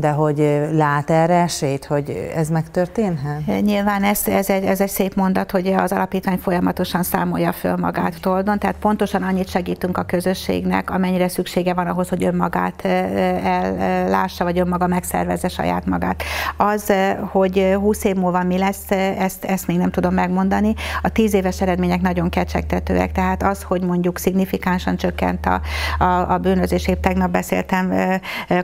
[0.00, 3.62] de hogy lát erre esélyt, hogy ez megtörténhet?
[3.62, 8.20] Nyilván ez, ez, egy, ez egy szép mondat, hogy az alapítvány folyamatosan számolja föl magát
[8.20, 14.58] toldon, tehát pontosan annyit segítünk a közösségnek, amennyire szüksége van ahhoz, hogy önmagát ellássa, vagy
[14.58, 16.22] önmaga megszervezze saját magát.
[16.56, 16.92] Az,
[17.30, 20.74] hogy 20 év múlva mi lesz, ezt, ezt még nem tudom megmondani.
[21.02, 25.60] A 10 éves eredmények nagyon kecsegtetőek, tehát az, hogy mondjuk szignifikánsan csökkent a,
[26.04, 27.92] a, a bűnözés, épp tegnap beszéltem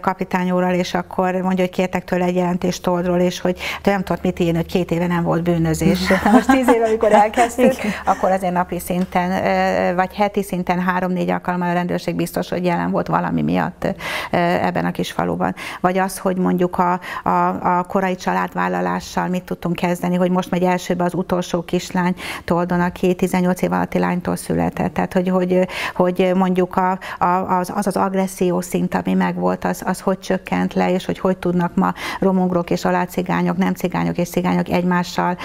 [0.01, 4.03] kapitányóral, és akkor akkor mondja, hogy kértek tőle egy jelentést toldról, és hogy de nem
[4.03, 5.99] tudott mit írni, hogy két éve nem volt bűnözés.
[6.33, 11.73] Most tíz éve, amikor elkezdtük, akkor azért napi szinten, vagy heti szinten három-négy alkalommal a
[11.73, 13.87] rendőrség biztos, hogy jelen volt valami miatt
[14.31, 15.55] ebben a kis faluban.
[15.81, 20.63] Vagy az, hogy mondjuk a, a, a korai családvállalással mit tudtunk kezdeni, hogy most megy
[20.63, 22.15] elsőbe az utolsó kislány
[22.45, 24.95] toldon, aki 18 év alatti lánytól született.
[24.95, 27.27] Tehát, hogy, hogy, hogy mondjuk a, a,
[27.59, 31.37] az, az az agresszió szint, ami megvolt, az, az hogy csökkent le, és hogy hogy
[31.37, 35.37] tudnak ma romungrok és alácigányok, nem cigányok és cigányok egymással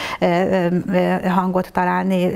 [1.27, 2.31] hangot találni,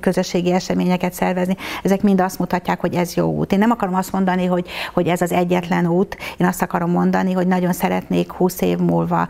[0.00, 1.56] közösségi eseményeket szervezni.
[1.82, 3.52] Ezek mind azt mutatják, hogy ez jó út.
[3.52, 7.32] Én nem akarom azt mondani, hogy, hogy ez az egyetlen út, én azt akarom mondani,
[7.32, 9.28] hogy nagyon szeretnék 20 év múlva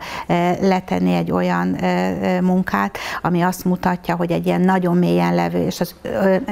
[0.61, 1.77] letenni egy olyan
[2.41, 5.95] munkát, ami azt mutatja, hogy egy ilyen nagyon mélyen levő, és az,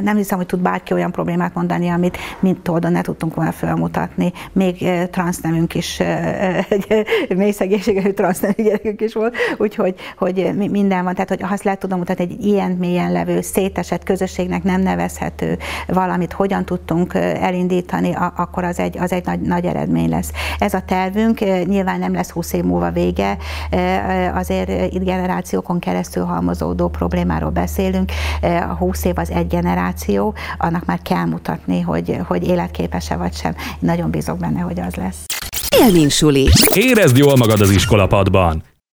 [0.02, 4.34] nem hiszem, hogy tud bárki olyan problémát mondani, amit mint oldon ne tudtunk volna felmutatni.
[4.52, 6.02] Még transznemünk is,
[7.36, 11.14] mély szegénységű transznemű gyerekünk is volt, úgyhogy hogy minden van.
[11.14, 15.58] Tehát, hogy azt lehet tudom mutatni, egy ilyen mélyen levő, szétesett közösségnek nem nevezhető
[15.88, 20.32] valamit hogyan tudtunk elindítani, akkor az egy, az egy nagy, nagy eredmény lesz.
[20.60, 23.38] Ez a tervünk, nyilván nem lesz 20 év múlva vége,
[24.34, 28.12] azért itt generációkon keresztül halmozódó problémáról beszélünk.
[28.42, 33.56] A 20 év az egy generáció, annak már kell mutatni, hogy, hogy életképes-e vagy sem.
[33.80, 35.35] Nagyon bízok benne, hogy az lesz.
[35.80, 36.48] Élmény suli.
[36.74, 38.64] Érezd jól magad az iskolapadban.